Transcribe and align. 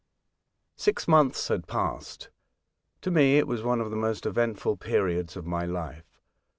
SIX 0.77 1.07
months 1.07 1.49
had 1.49 1.67
passed. 1.67 2.31
To 3.01 3.11
me 3.11 3.37
it 3.37 3.47
was 3.47 3.61
one 3.61 3.79
of 3.79 3.91
the 3.91 3.95
most 3.97 4.25
eventful 4.25 4.77
periods 4.77 5.37
of 5.37 5.45
my 5.45 5.63
life. 5.63 6.19